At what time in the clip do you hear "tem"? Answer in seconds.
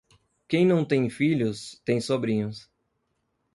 0.83-1.11, 1.85-2.01